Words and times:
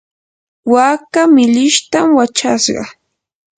waaka 0.73 1.21
millishtam 1.35 2.07
wachashqa. 2.17 2.83